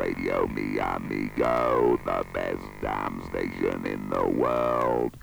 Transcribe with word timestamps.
Radio 0.00 0.46
Mi 0.46 0.78
Amigo, 0.78 1.98
the 2.06 2.24
best 2.32 2.64
damn 2.80 3.22
station 3.26 3.84
in 3.84 4.08
the 4.08 4.26
world. 4.30 5.14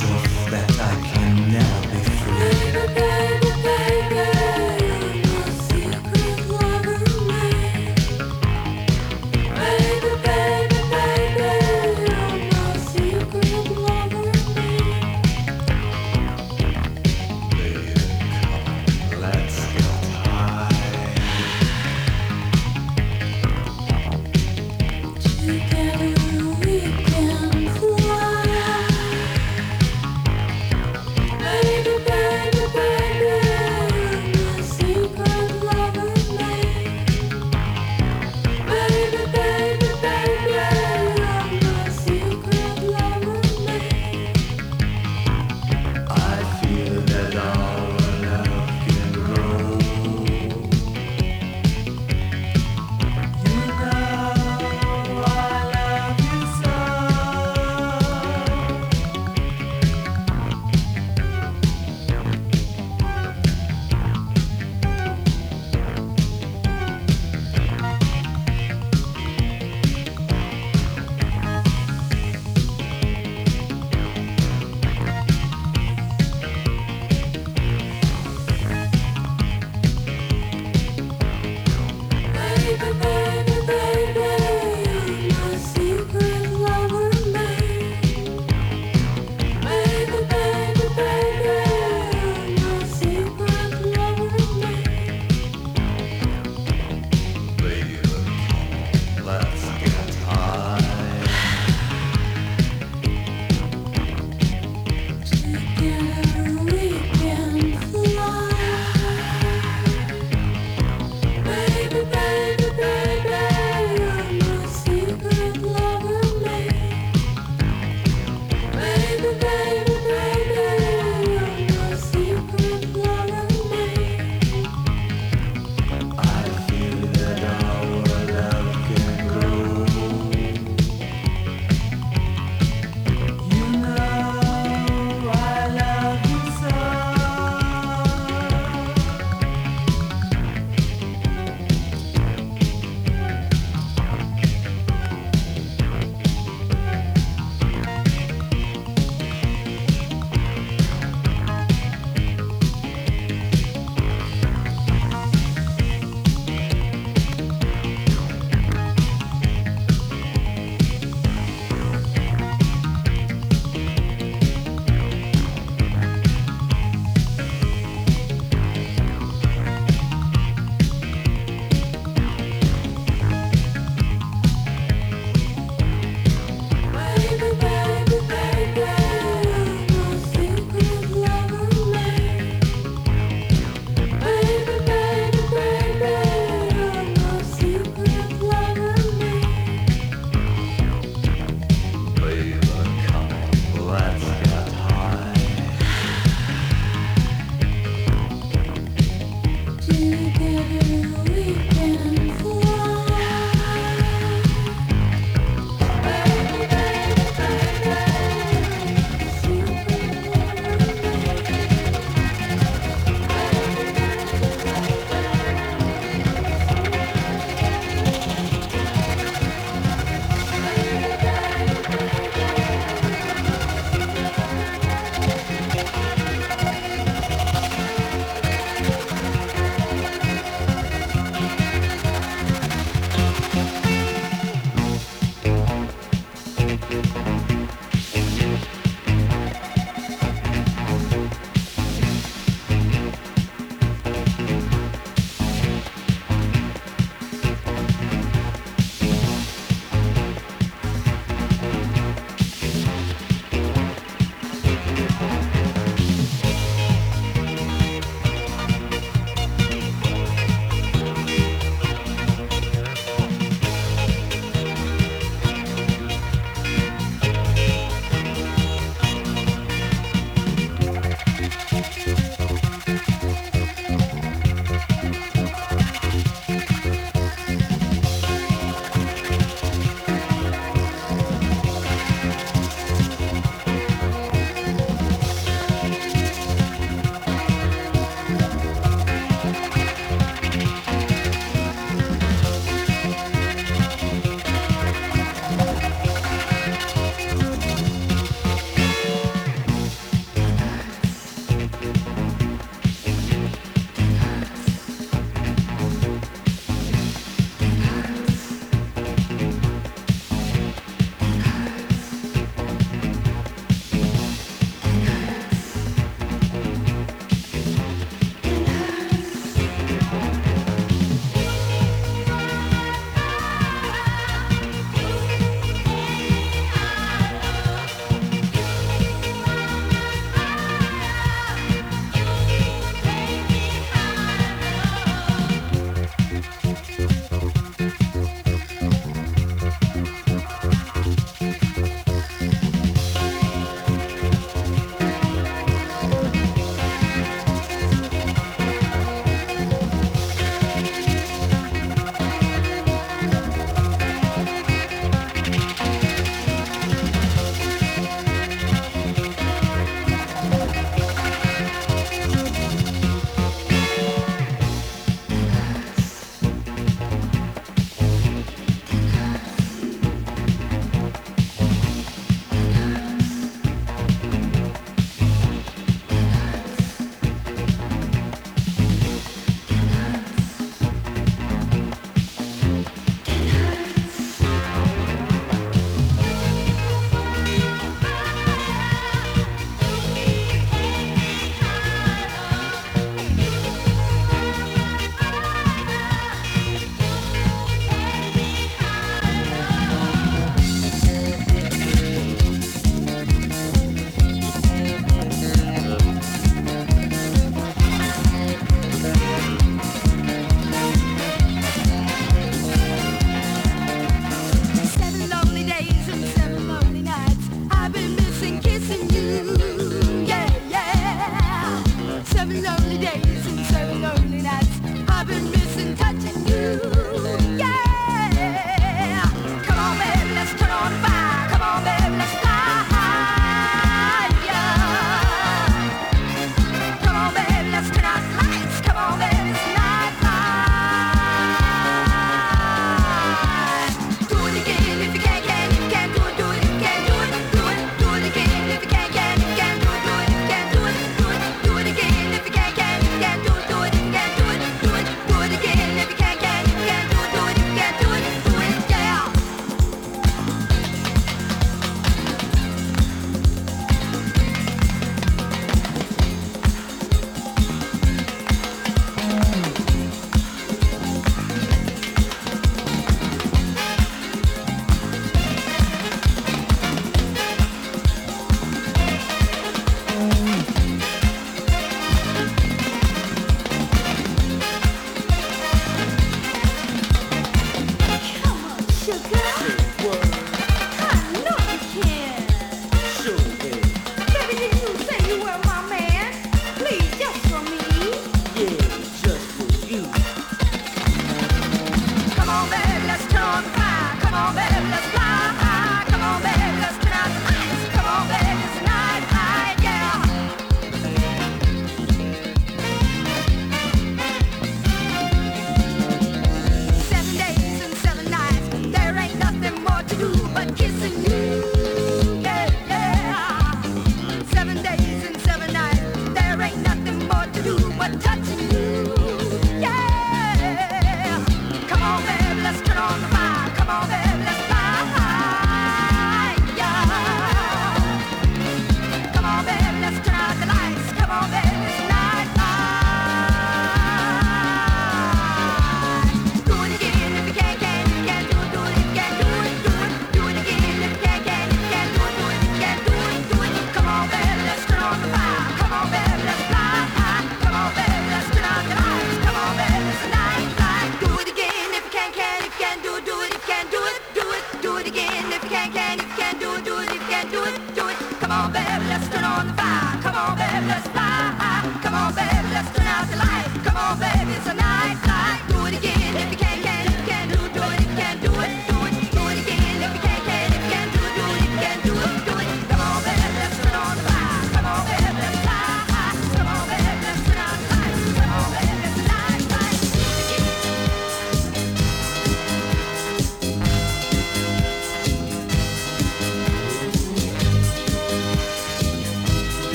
Joseph. 0.00 0.33